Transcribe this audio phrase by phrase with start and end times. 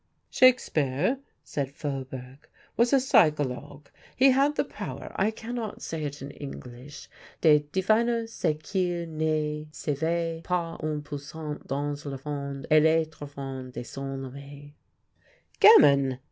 [0.31, 6.31] "Shakespeare," said Faubourg, "was a psychologue; he had the power, I cannot say it in
[6.31, 7.07] English,
[7.41, 13.71] de deviner ce qu'il ne savait pas en puisant dans le fond et le trefond
[13.71, 14.73] de son ame."
[15.59, 16.17] "Gammon!"